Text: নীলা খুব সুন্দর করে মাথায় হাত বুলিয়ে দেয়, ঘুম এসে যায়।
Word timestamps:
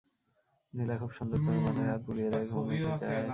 নীলা 0.73 0.95
খুব 1.01 1.11
সুন্দর 1.17 1.37
করে 1.45 1.59
মাথায় 1.65 1.89
হাত 1.91 2.01
বুলিয়ে 2.07 2.29
দেয়, 2.31 2.45
ঘুম 2.51 2.65
এসে 2.75 2.91
যায়। 3.01 3.25